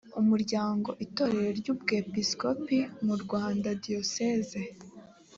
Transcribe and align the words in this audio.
umuryango 0.21 0.89
itorero 1.05 1.49
ry 1.59 1.67
ubwepiskopi 1.73 2.77
mu 3.05 3.13
rwanda 3.23 3.69
diyoseze 3.83 4.61